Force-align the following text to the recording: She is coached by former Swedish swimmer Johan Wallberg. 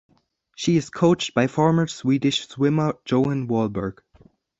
She 0.55 0.77
is 0.77 0.89
coached 0.89 1.35
by 1.35 1.45
former 1.45 1.85
Swedish 1.85 2.47
swimmer 2.47 2.95
Johan 3.05 3.47
Wallberg. 3.47 3.99